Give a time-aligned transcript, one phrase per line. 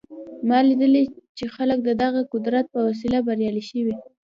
[0.47, 1.03] ما لیدلي
[1.37, 3.95] چې خلک د دغه قدرت په وسیله بریالي شوي